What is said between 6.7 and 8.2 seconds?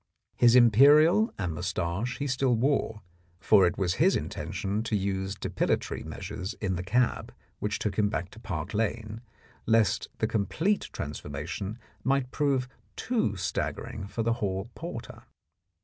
the cab which took him